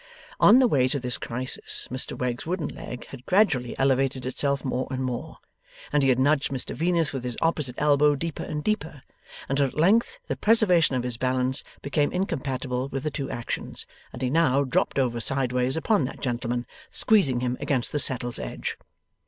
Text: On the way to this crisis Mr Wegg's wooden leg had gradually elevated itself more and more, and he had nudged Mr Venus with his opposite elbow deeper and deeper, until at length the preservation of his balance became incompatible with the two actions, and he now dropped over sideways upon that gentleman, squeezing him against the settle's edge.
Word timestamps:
On 0.39 0.57
the 0.57 0.67
way 0.67 0.87
to 0.87 0.99
this 0.99 1.19
crisis 1.19 1.87
Mr 1.91 2.17
Wegg's 2.17 2.47
wooden 2.47 2.69
leg 2.69 3.05
had 3.09 3.23
gradually 3.27 3.77
elevated 3.77 4.25
itself 4.25 4.65
more 4.65 4.87
and 4.89 5.03
more, 5.03 5.37
and 5.93 6.01
he 6.01 6.09
had 6.09 6.17
nudged 6.17 6.49
Mr 6.49 6.73
Venus 6.75 7.13
with 7.13 7.23
his 7.23 7.37
opposite 7.39 7.75
elbow 7.77 8.15
deeper 8.15 8.41
and 8.41 8.63
deeper, 8.63 9.03
until 9.47 9.67
at 9.67 9.77
length 9.77 10.17
the 10.25 10.35
preservation 10.35 10.95
of 10.95 11.03
his 11.03 11.17
balance 11.17 11.63
became 11.83 12.11
incompatible 12.11 12.89
with 12.89 13.03
the 13.03 13.11
two 13.11 13.29
actions, 13.29 13.85
and 14.11 14.23
he 14.23 14.31
now 14.31 14.63
dropped 14.63 14.97
over 14.97 15.19
sideways 15.19 15.77
upon 15.77 16.05
that 16.05 16.19
gentleman, 16.19 16.65
squeezing 16.89 17.41
him 17.41 17.55
against 17.59 17.91
the 17.91 17.99
settle's 17.99 18.39
edge. 18.39 18.79